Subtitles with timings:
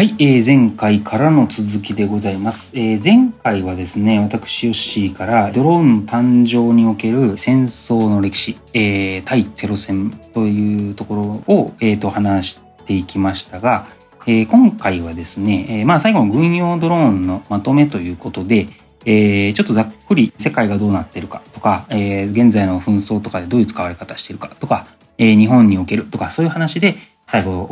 [0.00, 2.72] はい、えー前回からの続きでございます。
[2.74, 13.88] えー前回はですね、私、ヨッシーからドローン誕生における戦争の歴史、えー対テロ戦というところを、えーと話していきましたが、
[14.26, 18.68] えー今回はですね、えーまあ最後の軍用ドローンのまとめということで、
[19.04, 24.86] えーちょっとざっくり世界がどうなってるかとか、えー現在の紛争とかでどういう使われ方してるかとか、
[25.18, 26.96] えー日本におけるとかそういう話で
[27.30, 27.64] 最後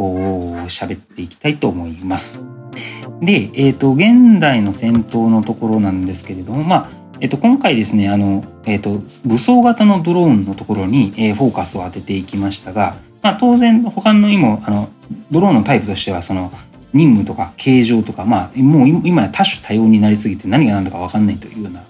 [0.69, 2.45] 喋っていきたいと思います。
[3.21, 14.91] で、えっ、と、現代の戦闘のところなんですけれども、まあ、えっ、と、今回ですね、あの、えっ、と、武装型のドローンのところに、えフォーカスを当てていきましたが、まあ、当然、他のにも、あの、
[15.33, 16.53] ドローンのタイプとしては、その、
[16.93, 21.83] 任務とか形状とか、まあ、もう今や多種多様になりすぎて何が何だか分かんないというような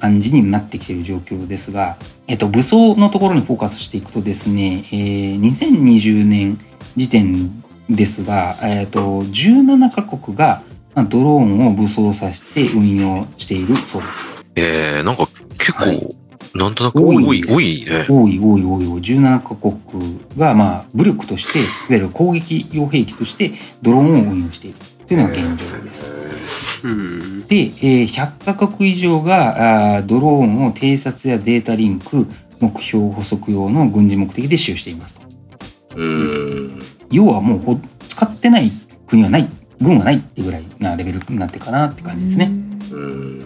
[0.00, 1.96] 感じになってきている状況ですが、
[2.28, 6.58] えっと、武装のところにフォーカスしていくとですね、えー2020年
[6.96, 10.62] 時点ですが、えっと、17カ国が
[10.94, 14.34] まあドローンを武装させて運用しているそうです。
[14.56, 15.26] えー、なんか
[15.58, 16.16] 結構、はい
[16.56, 18.06] なんとなく多い、多い多いね。
[18.08, 23.52] 多い多い多い多い17カ国が、まあ、武力としていわゆる攻撃用兵器として
[23.82, 26.10] ドローンを運用しているというのが現状です。
[26.10, 26.35] うん。
[27.48, 32.26] で、えー100カ国以上があードローンを偵察やデータリンク
[32.60, 35.26] 目標捕捉用の軍事目的で使用していますと。
[35.96, 36.78] うん。
[37.10, 37.78] 要はもうほ
[38.08, 38.70] 使ってない
[39.06, 39.48] 国はない
[39.80, 42.50] 軍はないってぐらいなレベルになってるかなって感じですね。
[42.92, 43.38] うん。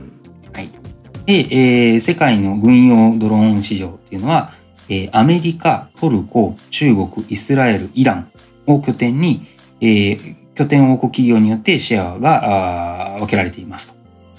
[1.26, 4.52] で、えー世界の軍用ドローン市場っていうのは、
[4.88, 8.30] えーアメリカ、トルコ、中国、イスラエル、イラン
[8.66, 9.46] を拠点に、
[9.80, 13.94] えー拠点王国企業によってシェアが分けられています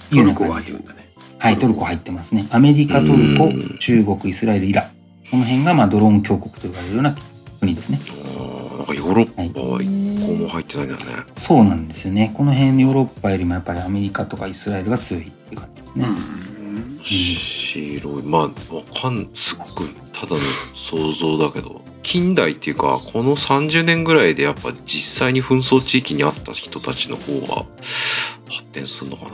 [0.08, 1.08] というような感じが入るんだね。
[1.36, 2.46] はい、トルコ入ってますね。
[2.52, 4.84] アメリカ、トルコうん、中国、イスラエル、イラン。
[5.32, 7.16] この辺がまあドローン強国と呼ばれるような
[7.58, 7.98] 国ですね。
[7.98, 11.02] なんかヨーロッパは一個も入ってないんだね。
[11.36, 12.30] そうなんですよね。
[12.32, 16.06] この辺ヨーロッパよりもやっぱりアメリカとかイスラエルが強いっていう感じですね。
[16.06, 16.51] うん。
[17.04, 18.22] 白い。
[18.22, 18.50] まあ、わ
[19.00, 20.38] かん、すっごい、ただの
[20.74, 27.66] 想像だけど、近代っていうか、この30年ぐらいでやっぱ実際に紛争地域にあった人たちの方が
[28.48, 29.26] 発展するのか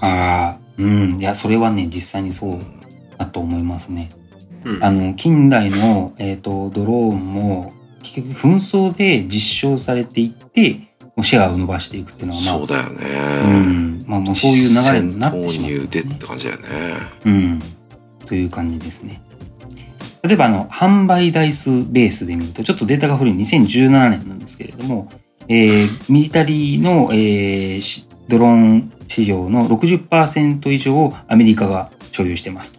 [0.00, 0.08] な。
[0.08, 1.20] ああ、うん。
[1.20, 2.58] いや、それはね、実際にそう
[3.18, 4.10] だと思いますね。
[4.64, 7.72] うんあの、近代の、えっ、と、ドローンも、
[8.02, 8.54] 結局紛
[8.90, 10.80] 争で実証されていって、
[11.22, 13.58] シェアを伸ばしていくっていうのは、まあ、そうだようね。
[13.62, 14.04] ん。
[14.06, 16.66] まあ、もうそういう流れになってしまう、実戦投入でって感じだよね。
[17.24, 17.62] うん。
[18.26, 19.22] という感じですね。
[20.22, 25.08] 例えば、あの、販売台数ベースで見ると、ちょっとデータが古い2017年なんですけれども、
[25.48, 32.76] えーミリタリーの、えーしドローン市場の60%以上をアメリカが所有してます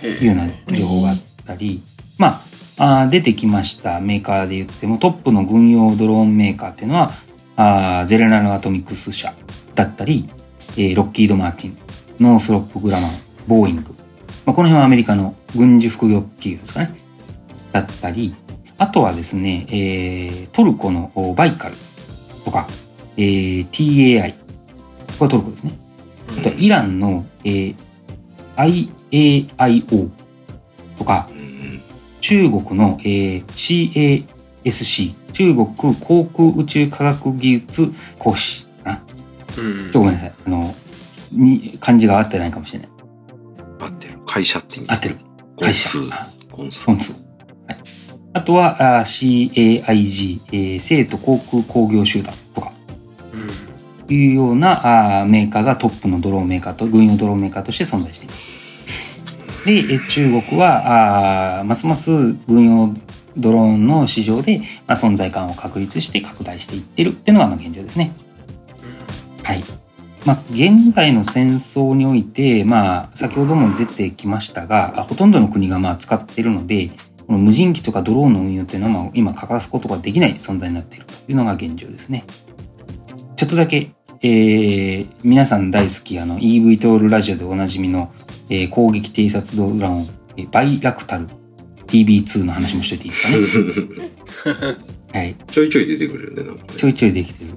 [0.00, 1.82] というような情報があったり、
[2.16, 2.40] ま
[2.78, 7.10] あ、あー出てきましたメーカーで言ってもトップの軍用ドローンメーカーっていうのは、
[7.56, 9.32] あーゼレナルアトミクス社
[9.74, 10.28] だったり、
[10.76, 11.76] えーロッキード・マーチン、
[12.20, 13.10] ノースロップ・グラマン、
[13.46, 13.94] ボーイング。
[14.46, 16.94] まあ、この辺はアメリカの軍事副業企業ですかね。
[17.72, 18.34] だったり、
[18.76, 21.74] あとはですね、えートルコのおバイカル
[22.44, 22.66] とか、
[23.16, 24.32] えー TAI。
[24.32, 24.38] こ
[25.20, 25.72] れはトルコですね。
[26.38, 27.74] あとはイランの、えー
[28.56, 30.10] IAIO
[30.98, 31.80] とか、うん
[32.20, 34.24] 中国の、えー
[34.64, 38.66] CASC、中国航空宇宙科学技術講師。
[38.86, 38.94] うん
[39.54, 40.32] ちょっとごめんなさい。
[40.46, 40.74] あの、
[41.32, 42.88] に漢字が合ってないかもしれない。
[43.80, 44.14] 合ってる。
[44.26, 44.90] 会社って意味。
[44.90, 45.16] 合ってる。
[45.60, 45.90] 会社。
[46.50, 46.86] ゴンス。
[46.86, 47.12] 本数。
[47.12, 47.22] はい。
[48.32, 52.72] あとは、あー CAIG、えー生徒航空工業集団とか
[54.08, 59.86] うんいうようなあーメーカーがトップのドローンメーカーと、軍用ドローンメーカーとして存在している。
[59.88, 62.10] で、えー中国は、あーますます
[62.48, 62.94] 軍用
[63.36, 68.12] ドローンの市場で、まあ、存在感を確立して拡大していってるっていうのがまあ現状ですね。
[69.42, 69.62] はい。
[70.24, 76.90] まあ、現在の戦争において、まあ、先ほども出てきましたが、ほとんどの国がまあ使っているので、
[77.26, 82.24] この無人機とかドローンの運用っていうのはまあ今欠かすことができない存在になっているというのが現状ですね。
[83.36, 83.90] ちょっとだけ、
[84.22, 88.12] えー皆さん大好きあの EV トールラジオでおなじみの、
[88.48, 91.26] えー攻撃偵察ドローン、バイラクタル
[92.04, 94.76] TB2 の話もしといていいですかね？
[95.20, 95.36] はい。
[95.46, 96.68] ちょいちょい出てくるよね、なんかね。
[96.76, 97.50] ちょいちょいできてる。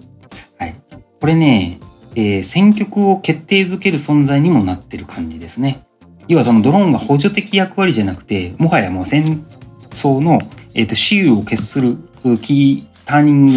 [0.59, 0.75] はい。
[1.19, 1.79] これね、
[2.15, 5.81] えー戦局を決定づける存在にもなってる感じですね。
[6.27, 9.43] 要はそのドローンが補助的役割じゃなくて、もはやもう戦
[9.91, 10.39] 争の、
[10.75, 13.53] えー、と雌雄を決するうキーターニング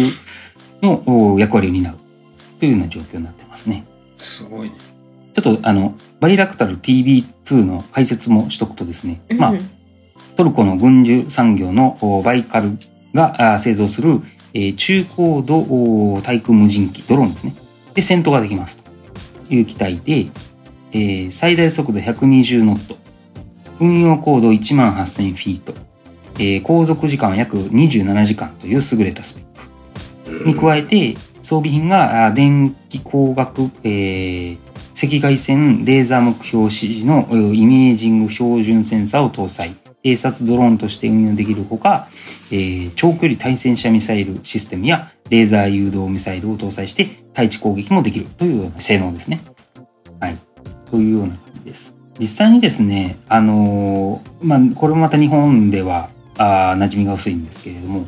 [0.81, 1.03] の
[1.33, 1.95] お役割を担う
[2.59, 3.83] というような状況になってますね。
[4.17, 4.75] すごいね。
[5.33, 9.53] ちょっとあの、バイラクタル TB2 の解説もしとくとですね、まあ、
[10.35, 12.77] トルコの軍需産業のバイカル
[13.13, 14.21] が製造する、
[14.75, 17.53] 中高度対空無人機、ドローンですね。
[17.93, 20.27] で、戦闘ができますという機体で、
[20.93, 22.97] えー最大速度120ノット、
[23.79, 25.73] 運用高度1万8000フィート、
[26.35, 30.47] えー航続時間は約27時間という優れたスペック。
[30.47, 34.57] に加えて、装備品が電気光学、えー
[35.03, 39.75] 赤外線レーザー目標指示のイメージング標準センサーを搭載。
[40.03, 42.07] 偵察ドローンとして運用できるほか、
[42.51, 49.41] えー長距離対戦車ミサイルシステムやレーザー誘導ミサイルを搭載して対地攻撃もできるというような性能ですね。
[50.19, 50.37] はい。
[50.89, 51.95] というような感じです。
[52.19, 58.05] 実際にですね、あのーまあ、これもまた日本ではあ馴染みが薄いんですけれども、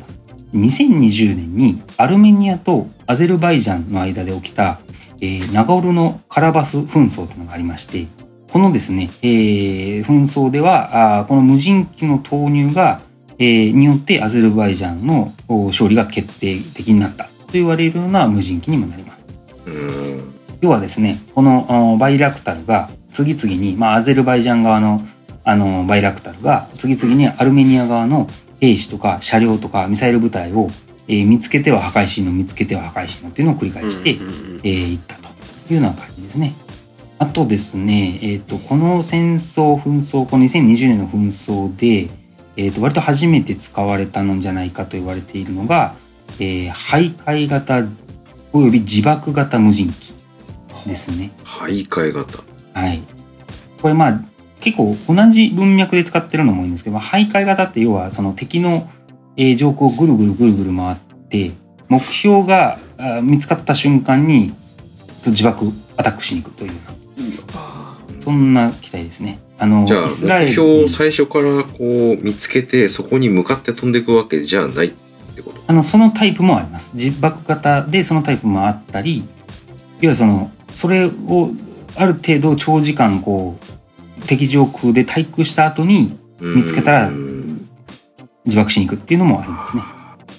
[0.54, 4.80] 2020年にアルメニアとアゼルバイジャンの間で起きた、
[5.20, 8.06] えーナゴルノカラバス紛争というのがありまして、
[8.54, 13.00] このですね、えー紛争では、あーこの無人機の投入が、
[13.40, 19.24] えーによってアゼルバイジャンのお勝利が決定的になったと言われるような無人機にもなります。
[19.66, 25.00] うん要はですね、このあバイラクタルが次々に、まあ、アゼルバイジャン側の
[25.42, 28.28] あのバイラクタルが次々にアルメニア側の
[28.60, 30.68] 兵士とか車両とかミサイル部隊を、
[31.08, 35.28] えー見つけては破壊しの見つけては破壊しのっていうのを繰り返して、えーいったと
[35.74, 36.54] いうような感じですね。
[37.18, 42.10] あとですね、えっ、と、この戦争、紛争、この2020年の紛争で、
[42.56, 45.94] えっ、と、割と初めて使われたのじゃないかと言われているのが、
[46.40, 47.84] えー徘徊型
[48.52, 50.14] および自爆型無人機
[50.86, 51.30] ですね。
[51.44, 53.02] 徘徊型はい。
[53.80, 54.20] これまあ、
[54.60, 58.90] 結構同じ文脈で使ってるのもいいんですけど、徘徊型って要はその敵の、
[59.36, 60.96] えー上空をぐるぐるぐるぐる回っ
[61.28, 61.52] て、
[61.88, 64.54] 目標があ見つかった瞬間に、
[65.26, 67.03] 自爆アタックしに行くというような
[68.20, 69.38] そんな機体ですね。
[69.58, 74.90] あの、じゃあ目標を最初からこう見つけてそこに向かって飛んでいくわけじゃないっ
[75.34, 75.62] てこと？
[75.66, 76.90] あの、そのタイプもあります。
[76.94, 79.26] 自爆型でそのタイプもあったり、いわ
[80.00, 81.50] ゆるその、それを
[81.96, 87.68] ある程度長時間こう、敵上空で対空した後に見つけたらうん
[88.46, 89.82] 自爆しに行くっていうのもありますね。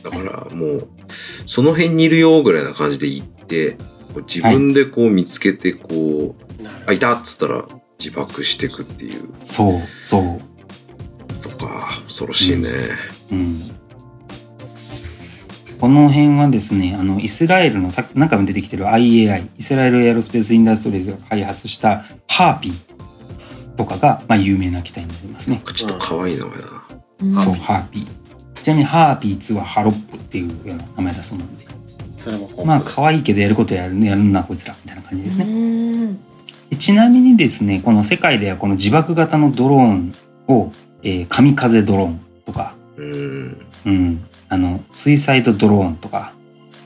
[0.04, 0.88] だからもう
[1.46, 3.78] その辺にいるよぐらいな感じで行って
[4.28, 6.36] 自分でこう見つけてこう、なる
[6.88, 7.66] あいたっつったら
[8.00, 10.40] 自爆していくっていうそう、そう。
[11.42, 12.70] とか恐ろしいね、
[13.32, 13.60] うん。
[15.80, 25.62] この辺はですね、あの、イスラエルのさっき何回も出てきてる IAI、イスラエルエアロスペースインダストリーズが開発したハーピーとかが、まあ、有名な機体になりますね。
[25.76, 26.88] ちょっと可愛い名前だな、
[27.20, 28.62] うんそう、ハーピー。
[28.62, 31.66] ちなみにハーピー2はハロップっていうような名前だそうなんで。
[32.18, 35.46] それもこうまあ、可愛いけどやることやるやるな、こいつら、みたいな感じですね。
[36.76, 40.14] ちなみにですね、この世界ではこの自爆型のドローン
[40.48, 40.72] を、
[41.04, 46.34] えー、神風ドローンとか、うんうん、あの、スイサイドドローンとか、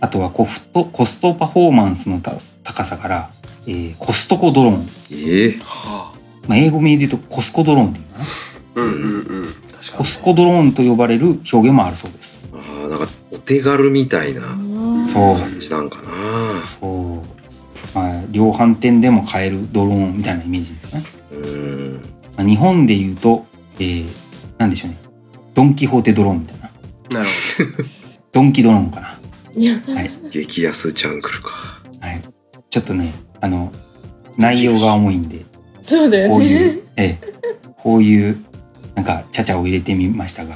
[0.01, 2.33] あとはコスト、コストパフォーマンスのた
[2.63, 3.30] 高さから、
[3.68, 4.88] えーコストコドローン。
[5.12, 6.13] ええは
[6.47, 8.24] まあ、英語名で言うとコスコドローンっていうのかな。
[8.24, 9.45] あうんうんうん
[9.80, 12.50] 確かコスコドローンと呼ばれる表現もあるそうです。
[12.53, 14.42] あーなんかお手軽みたいな
[15.07, 16.99] そう感じなんかなそう。
[18.30, 21.04] まあ、量販店でも買えるドローンみたいなイメージですね。
[21.31, 22.02] うん
[22.38, 23.46] まあ、日本で言うと、
[23.76, 24.06] えー、
[24.58, 24.98] なんでしょうね。
[25.54, 27.19] ドンキホーテドローンみたいな。
[27.19, 27.30] なる
[28.31, 29.07] ドンキドローンかな。
[29.07, 30.12] はい。
[30.30, 32.21] 激安ジャングルかはい。
[32.69, 33.71] ちょっとね、あの、
[34.38, 35.44] 内容が重いんで、
[35.81, 37.19] そうだよこういねう、ええ、
[37.78, 38.45] こういう、
[38.95, 40.56] なんか、ちゃちゃを入れてみましたが、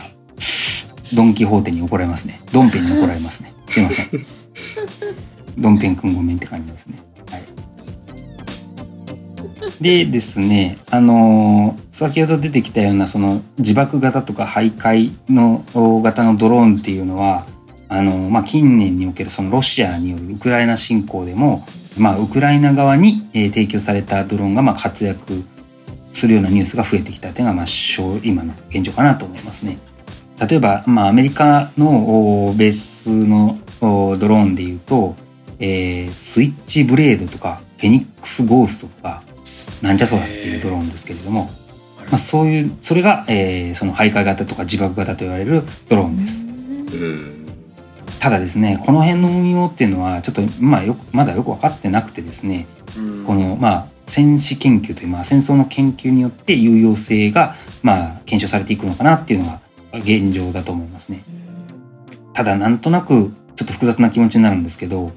[1.14, 2.40] ドンキホーテに怒られますね。
[2.52, 3.54] ドンペンに怒られますね。
[3.70, 4.10] すいません。
[5.58, 6.98] ドンペンくんごめんって感じですね。
[9.82, 15.64] でですね、あのー先ほど出てきたような、その、自爆型とか徘徊の
[16.02, 17.46] 型のドローンっていうのは、
[17.88, 21.66] あのーまあ、近年におけるそのロシアによるウクライナ侵攻でも、
[21.98, 25.44] まあ、ウクライナ側に、えー提供されたドローンがまあ活躍
[26.14, 27.66] するようなニュースが増えてきたというのがまあ
[28.24, 29.78] 今の現状かなと思いますね。
[30.40, 35.16] 例えば、まあ、アメリカのベースのドローンでいうと、
[35.60, 39.22] えースイッチブレードとかフェニックスゴーストとか
[39.84, 41.50] なんじゃそらっていうドローンですけれども、
[42.10, 46.48] まあ、そういうそれが、えーその徘徊型とか自爆型と言われるドローンです。
[46.48, 47.34] うん
[48.20, 59.60] ただですねこの辺の運用っていうのはちょっと、まあ、よくまだよく分かってなくてですねうんこのまあ戦士研究という、まあ、戦争の研究によって有用性がまあ検証されていくのかなっていうのが
[59.94, 61.22] 現状だと思いますね。
[62.34, 65.12] ただなんとなくちょっと複雑な気持ちになるんですけど、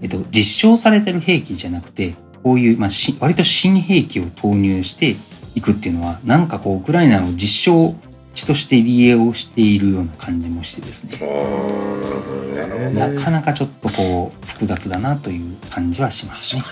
[0.00, 5.16] えっと、実証されてる兵器じゃなくてこういう、まあ、し割と新兵器を投入して
[5.54, 7.96] いくっていうのはなんかこうウクライナを実証
[8.34, 16.62] 地として利用しているような感じもしてですねああなるほどねなかなかちょっとこう複雑だなという感じはしますね。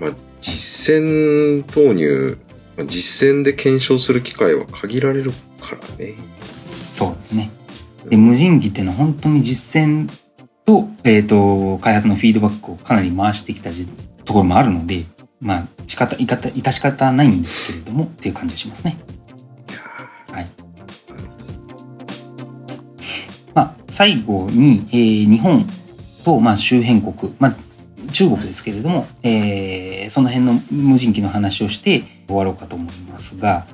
[0.00, 0.10] まあ、
[0.40, 2.38] 実践投入、
[2.76, 6.14] まあ、実践で検証する機会は限られるからね。
[6.92, 7.50] そうですね。
[8.08, 10.08] で無人機っていうのは本当に実践
[10.64, 13.86] と,、えー、と開発のフィードバックをかなり回してきたじ
[14.24, 15.04] ところもあるので
[15.40, 18.98] まあ仕方いかた致し方ないんですけれどもっていう感じがしますね。
[20.32, 20.48] はい。
[23.54, 25.64] まあ最後に、えー日本
[26.24, 27.56] と、まあ、周辺国、まあ、
[28.12, 33.66] 中国ですけれども、えーその辺の無人機の話をして終わろうかと思いますが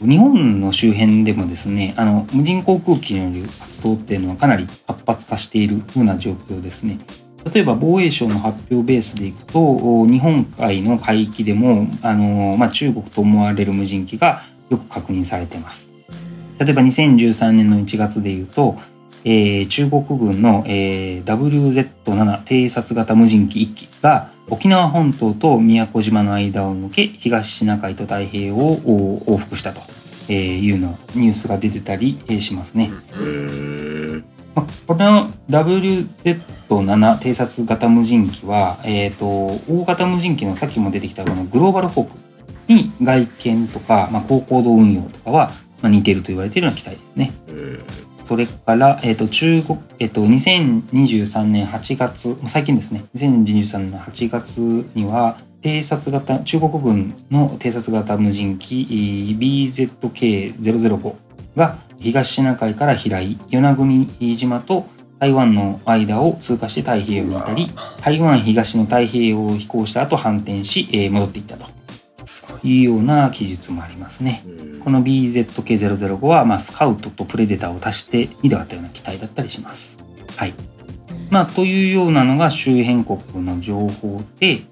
[0.00, 6.98] 日本の周辺でもですねあの無人航空機による活動っていうのはかなり活発化しているような状況ですね。
[7.52, 15.88] 例えば防衛省の発表ベースでいくと日本海の海域でもあの、まあ、中国と思われる無人機がよく確認されています。
[16.58, 18.78] 例えば2013年の1月でいうと、
[19.24, 29.80] えー中国軍の、えー WZ7 偵察型無人機1機が沖縄本島と宮古島の間を抜け東シナ海と太平洋を往復したと
[30.28, 32.90] えいうのニュースが出てたりえしますね。
[34.54, 39.26] まあこの WZ7 偵察型無人機は、えー、と
[39.72, 42.24] 大型無人機のさっきも出てきたこのグローバルホーク
[42.68, 45.50] に外見とか、まあ、高高度運用とかは、
[45.82, 47.30] まあ、似ていると言われているような機体ですね。
[47.48, 47.80] うん。
[48.24, 54.60] それから、えっ、と、中国、えっ、と、2023年8月、最近ですね、2023年の8月
[54.94, 61.14] には、偵察型、中国軍の偵察型無人機えー BZK005
[61.56, 64.06] が東シナ海から飛来、与那国
[64.36, 64.86] 島と
[65.18, 67.70] 台湾の間を通過して太平洋に至り、
[68.02, 71.66] 台湾東の太平洋を飛行した後反転し、えー戻っていったと
[72.62, 72.82] い。
[72.82, 74.42] いうような記述もありますね。
[74.46, 79.96] うんこの BZK005 は、まあ、スカウトとプレデターを足して2で割ったような機体だったりします。
[80.36, 80.52] はい。
[81.30, 84.62] まあ、というようなのが周辺国の情報で、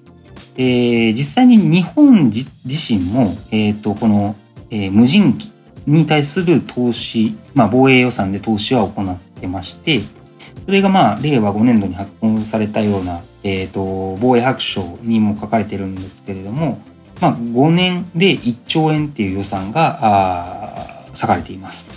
[0.56, 4.36] えー実際に日本自自身も、えー、とこの、
[4.68, 5.51] えー無人機
[5.86, 10.00] に対する投資、まあ、防衛予算で投資は行ってまして
[10.64, 16.80] それがまあ令和5年度に発行されたような、えー、と防衛白書にも書かれてるんですけれども、
[17.20, 21.90] まあ、5年で1兆円っていう予算があー割かれています。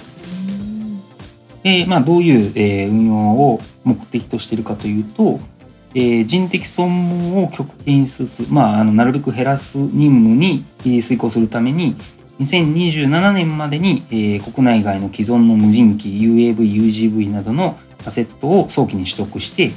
[1.63, 5.39] で、まあ、どういう、えー運用を目的としているかというと、
[5.93, 6.89] えー人的損
[7.33, 11.95] 耗を極限にすす、まあ、あのなるべく減らす任務にえー遂行するために
[12.39, 19.71] 2027年までに、えー国内外の既存の無人機 UAV、UGV などのアセットを早期に取得して、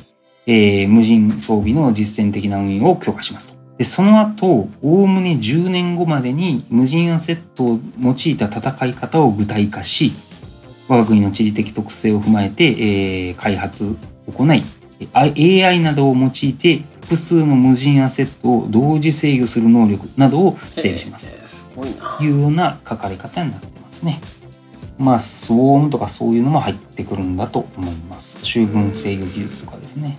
[0.46, 3.58] えー無人装備の実践的な運用を強化しますと。
[3.78, 10.10] でその後おおむね10年後までに無人アセットを用いた戦い方を具体化し
[10.88, 13.84] 我が国の地理的特性を踏まえて、えー開発
[14.26, 14.64] を行い
[15.14, 21.37] AI などを用いて複数の無人アセットを同時制御する能力などを整備します
[21.84, 24.20] いうような書かれ方になってますね。
[24.98, 28.44] まあ、スウォームとかそういうのも入ってくるんだと思います。
[28.44, 30.18] 周軍制御技術とかですね。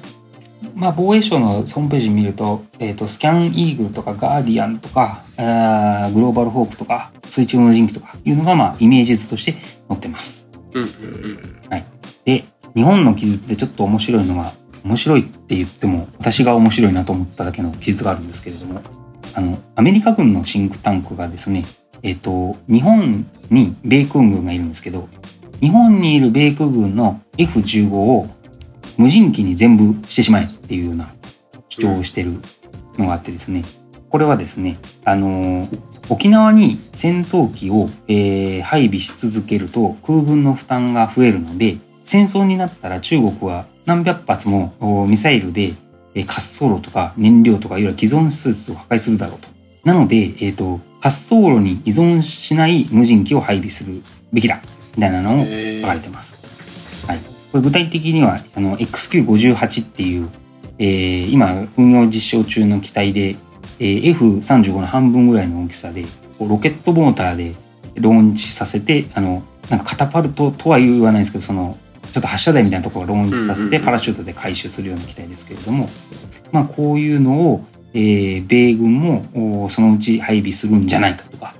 [0.76, 9.56] まあ、防衛省のホームページ見ると、えっ、と、スキャンイーグルとかガーディアンとか、グローバルホークとか、水中無人機とかいうのが、まあ、イメージ図として
[9.88, 10.48] 載ってます。
[10.74, 11.34] うんうんううん。
[11.34, 11.40] ん
[12.26, 18.82] で、日本の記述でちょっと面白いのが、面白いって言っても、私が面白いなと思っただけの記述があるんですけれども、
[19.34, 21.64] あの、アメリカ軍のシンクタンクがですね、
[22.04, 25.08] えっ、と、日本に米空軍がいるんですけど、
[25.62, 28.30] 日本にいる米空軍の F15 を
[28.98, 31.10] 無人機に全部してしまえっていうような
[31.70, 32.34] 主張をしてる
[32.98, 33.64] のがあってですね、
[34.10, 35.68] これはですね、あの
[36.10, 44.74] 沖縄に戦闘機を、えー配備し続けると空軍の負担が増えるので戦争になったら中国は何百発も
[45.08, 45.74] ミサイルで、
[46.16, 49.48] えー滑走路とか燃料とかいわゆる既存施設を破壊するだろうと。
[49.84, 54.02] なので、えー、と滑走路に依存しない無人機を配備する
[54.34, 54.62] べきだ
[54.96, 57.08] みたいなのをえ書かれてます。
[57.08, 57.20] はい、
[57.52, 60.30] これ具体的にはあの XQ58 っていう、
[60.78, 63.36] えー今運用実証中の機体で、
[63.80, 66.06] えー F35 の半分ぐらいの大きさで
[66.40, 67.56] ロケットモーターで
[67.96, 71.78] ローンチさせてあのなんかカタパルトとは言わないんですけどその
[72.12, 73.80] ちょっと発射台みたいなところをローンチさせうんうんうん。
[73.80, 75.90] てパラシュートで回収するような機体ですけれども、
[76.52, 81.56] まあ、こういうのを、えー米軍もおそのうち配備するんじゃないかとか。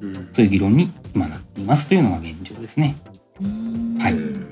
[0.00, 0.28] うん。
[0.32, 2.94] そういう議論に今なっていますというのが現状ですね。
[3.98, 4.12] はい。
[4.12, 4.46] うん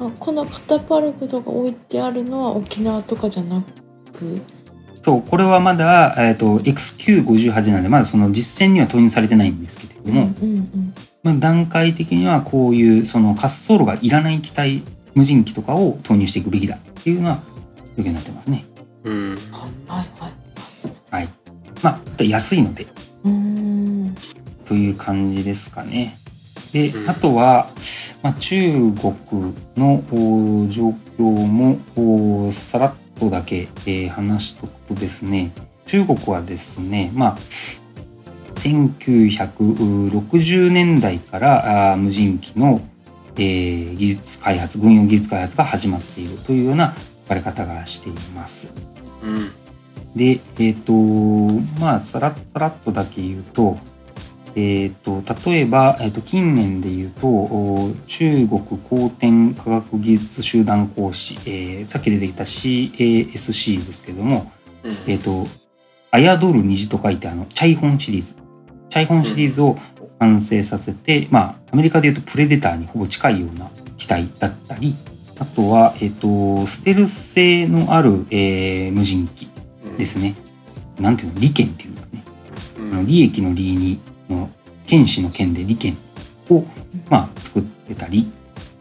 [0.00, 3.62] あこのカタパルトが置いてあるのは沖縄とかじゃな
[4.12, 4.40] く？
[5.00, 14.82] そうこれはまだ、えー、と XQ58 なんでまだその実戦には投入されてないんですけれども、うんうんまあ、段階的にはこういうその滑走路がいらない機体
[15.14, 17.38] 無人機とかを投入していくべきだっていうのは
[17.96, 18.64] 表現になってますね。
[19.04, 19.14] うん。
[19.14, 19.36] うん。
[19.86, 20.32] はいはい。
[20.56, 21.28] あそうはい。
[21.82, 22.86] まあ、あと安いので
[23.24, 24.16] うーん。
[24.64, 26.16] という感じですかね。
[26.72, 27.68] でう、んあとは、
[28.22, 30.88] まあ、中国のお状
[31.18, 31.78] 況も
[32.46, 35.52] おさらっとだけ、えー話しとくとですね、
[35.86, 37.36] 中国はですね、まあ、
[38.52, 42.80] 1960年代からあー無人機の、
[43.36, 48.72] えー技術開発、軍用技術開発が始まっているというような書かれ方がしています。
[49.22, 49.52] うん。
[50.16, 50.92] で、えっ、と、
[51.80, 53.78] まあ、さらっさらっとだけ言うと、
[54.54, 64.52] えっ、と、例えば、えっ、と、近年で言うと、お中国航天科学技術集団講師、えーさっき出てきた CASC ですけども、
[65.06, 65.46] えっ、と、
[66.10, 68.34] アヤドル虹と書いて、あの、チャイホンシリーズ。
[68.92, 69.78] チャイホンシリーズを
[70.18, 74.94] 完成させて、まあ、アメリカで言うとプレデターにほぼ近いような機体だったり、
[75.40, 79.48] あとは、えっ、と、ステルス性のある、えー無人機
[79.96, 80.34] ですね。
[81.00, 82.22] なんていうの利権っていうのかね。
[82.92, 84.50] あの利益の利に、の
[84.86, 85.96] 剣士の剣で利権
[86.50, 86.62] を、
[87.08, 88.30] まあ、作ってたり、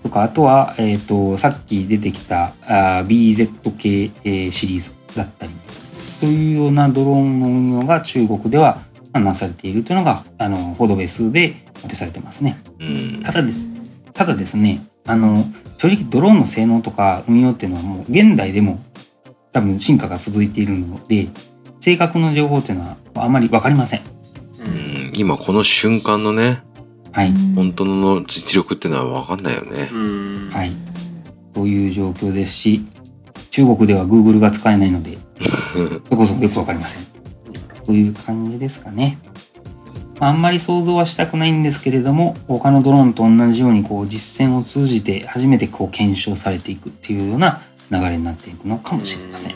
[0.03, 5.53] とか、あとは、えっ、と、さっき出てきたあー BZK えーシリーズだったり、
[6.19, 12.61] というようなドローンの運用が中国ではまあなされているというのが、あの、報道ベースで発表されてますね。
[12.79, 13.69] うんただです。
[14.13, 15.43] ただですね、あの、
[15.77, 18.83] 正直ドローンの性能とか運用っていうのはもう現代でも
[19.51, 21.29] 多分進化が続いているので、
[21.79, 24.01] 正確な情報っていうのはあまりわかりません。
[24.01, 26.63] うん今この瞬間のね
[27.11, 27.33] はい。
[27.55, 30.49] 本当の実力ってのは分かんないよねうん。
[30.51, 30.71] はい。
[31.53, 32.85] という状況ですし、
[33.49, 35.17] 中国では Google が使えないので、
[36.09, 37.10] そこそこよくわかりません。
[37.85, 39.17] という感じですかね。
[40.19, 49.55] まああんまり想像はしたくないんですけれども、他のドローンと同じようにこう実践を通じて初めてこう検証されていくっていうような流れになっていくのかもしれません。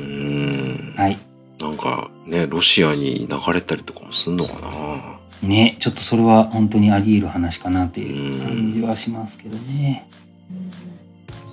[0.00, 1.16] うんはい。
[1.60, 5.14] なんかねロシアに流れたりとかもすんのかな
[5.46, 10.08] ね、ちょっとそれは本当にあり得る話かなっていう感じはしますけどね。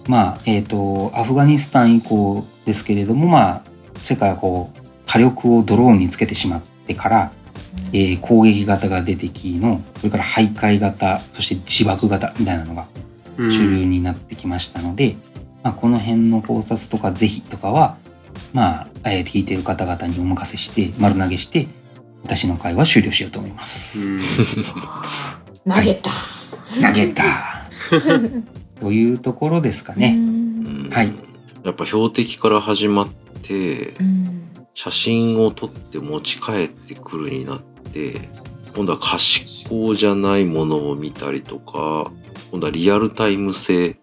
[0.08, 3.64] まあ、えっ、と、アフガニスタン以降ですけれども、まあ、
[3.96, 4.81] 世界はこう、
[5.12, 7.32] 火力をドローンにつけてしまってから、
[7.92, 12.86] えー攻撃型が出てきの、それから徘徊型、そして自爆型みたいなのが
[13.38, 15.18] うん主流になってきましたので、
[15.64, 17.98] まあ、この辺の考察とか是非とかは、
[18.54, 21.68] まあ、えー聞いてる方々にお任せして、丸投げして、
[22.24, 24.08] 私の会は終了しようと思います。
[24.08, 24.22] うん。
[25.68, 26.10] 投げた。
[26.82, 27.68] 投げた
[28.80, 30.16] というところですかね。
[30.18, 31.12] うんはい
[31.66, 33.08] やっぱ標的から始まっ
[33.44, 34.42] てうん。
[34.74, 38.30] 写真を撮って持ち帰ってくるになって
[38.76, 42.12] 今度は可視光じゃないものを見たりとか
[42.52, 43.98] 今度はリアルタイム性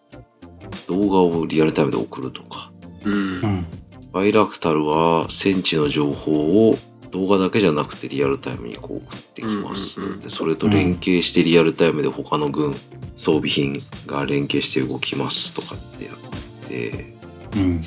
[0.87, 2.71] 動画をリアルタイムで送るとか
[3.05, 3.47] うんう。
[3.47, 3.67] ん。
[4.13, 6.75] バイラクタルは戦地の情報を
[7.11, 12.75] 動画だけじゃなくてリアルタイムにこう送ってきます、でそれと連携してリアルタイムで他の軍
[13.17, 17.15] 装備品が連携して動きますとかってやって
[17.57, 17.85] うん。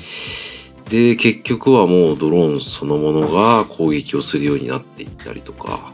[0.92, 5.92] で結局はもうドローンそのものが攻撃をするようになっていったりとか、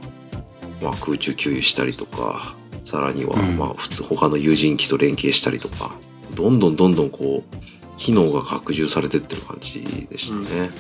[0.83, 5.95] まあ、空中給油したりとかさらにはうんまあ普通他の有人機と連携したりとか
[6.35, 7.59] どんどんどんどんこう
[7.97, 10.71] 機能が拡充されてってる感じでしたね。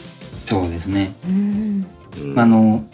[0.47, 1.15] そうですね。
[1.29, 1.87] うん。
[2.23, 2.85] うんあの、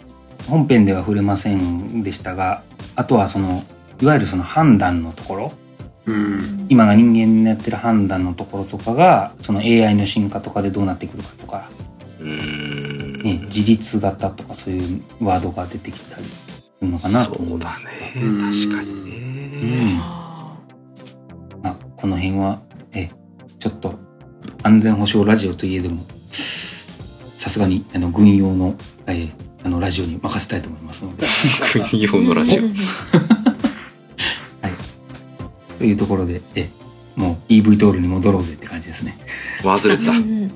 [0.47, 2.63] 本編では触れませんでしたが、
[2.95, 3.63] あとはその、
[4.01, 5.53] いわゆるその判断のところ、
[6.05, 6.65] うん。
[6.69, 11.69] 今が人間のやってる判断のところとかが、その AI の進化とかでどうなってくるかとか、
[12.19, 17.85] うんね、自立型とかそういうワードが出てきたりするのかなと思そうだいます。
[17.85, 19.93] ねうん確かにうね。
[19.93, 19.97] ん。
[19.97, 22.61] まあ、この辺は、
[22.93, 23.09] え、
[23.59, 23.99] ちょっと
[24.63, 28.75] 安全保障ラジオといえども、さすがにあの軍用の、
[29.07, 31.25] えーあのラジオに任せたいと思いますので、
[31.89, 32.61] 国用のラジオ。
[35.77, 36.69] というところで、え、
[37.15, 39.17] もう EV トールに戻ろうぜって感じですね。
[39.63, 40.15] 忘れてたう。
[40.15, 40.51] ん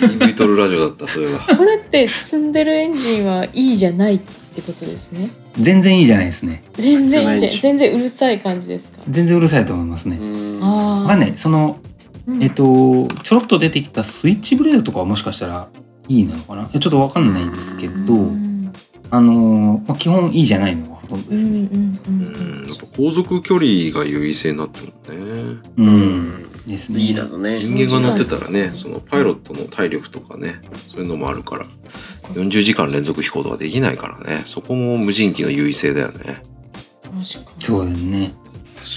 [0.00, 1.40] EV トルラジオだった、それは。
[1.56, 5.30] これって積んでるエンジンはいいじゃないってことですね？
[5.58, 6.62] 全然いいじゃないですね。
[6.74, 8.98] 全然いいじゃ全然うるさい感じですか？
[9.08, 10.16] 全然うるさいと思いますね。
[10.20, 11.06] うんああ。
[11.08, 11.78] まあね、その、
[12.26, 15.68] うんえっと、ちょろっと出てきたスイッチブレードとかはもしかしたら
[16.08, 16.66] いいのかな？
[16.66, 18.72] ちょっとわかんないんですけど、うん
[19.10, 21.68] あのーまあ、基本いいじゃないのがほとんどうんうんですね。
[21.72, 25.60] うんうんやっぱ航続距離が優位性になってるもんね。
[25.76, 25.82] う。
[25.82, 26.46] うんん。
[26.66, 26.98] ですね。
[27.00, 27.58] リーダーのね。
[27.58, 31.64] 人間が乗ってたらね、そのパイロットの体力とかね、そういうのもあるから、
[32.34, 36.42] 40時間連続飛行とかできないからね、そこも無人機の優位性だよね。
[37.02, 37.22] 確かに
[37.58, 38.32] そうですね。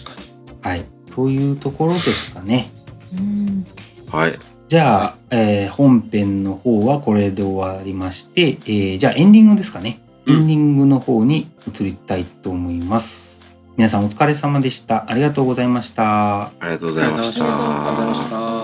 [0.06, 0.16] 確
[0.62, 0.86] かはい。
[1.16, 2.70] というところですかね。
[3.18, 3.66] うん
[4.12, 4.34] はい。
[4.68, 10.00] じゃあ、えー本編の方はこれで終わりまして、えーじゃあエンディングですかね。
[10.28, 13.60] エうんンディングの方に移りたいと思います。
[13.78, 15.10] 皆さんお疲れ様でした。
[15.10, 16.54] ありがとうございました。
[16.60, 16.96] ありがとうごに。
[16.96, 17.46] ざいました。
[17.46, 18.63] ありがとうございました。